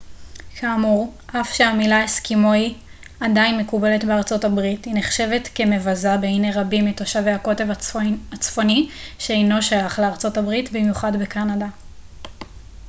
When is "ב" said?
10.43-10.69